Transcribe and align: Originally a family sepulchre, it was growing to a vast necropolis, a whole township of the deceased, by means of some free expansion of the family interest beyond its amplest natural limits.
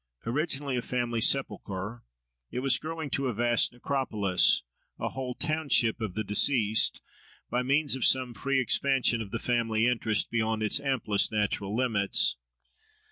Originally 0.25 0.75
a 0.75 0.81
family 0.81 1.21
sepulchre, 1.21 2.03
it 2.49 2.61
was 2.61 2.79
growing 2.79 3.11
to 3.11 3.27
a 3.27 3.35
vast 3.35 3.71
necropolis, 3.71 4.63
a 4.97 5.09
whole 5.09 5.35
township 5.35 6.01
of 6.01 6.15
the 6.15 6.23
deceased, 6.23 7.01
by 7.51 7.61
means 7.61 7.95
of 7.95 8.03
some 8.03 8.33
free 8.33 8.59
expansion 8.59 9.21
of 9.21 9.29
the 9.29 9.37
family 9.37 9.85
interest 9.85 10.31
beyond 10.31 10.63
its 10.63 10.79
amplest 10.79 11.31
natural 11.31 11.75
limits. 11.75 12.35